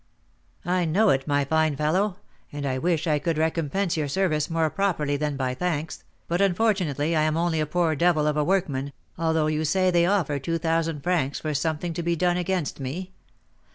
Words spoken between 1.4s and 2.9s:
fine fellow, and I